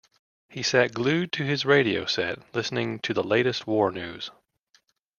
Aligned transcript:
He 0.49 0.63
sat 0.63 0.95
glued 0.95 1.31
to 1.33 1.43
his 1.43 1.63
radio 1.63 2.05
set, 2.05 2.39
listening 2.55 2.97
to 3.01 3.13
the 3.13 3.21
latest 3.21 3.67
war 3.67 3.91
news. 3.91 4.31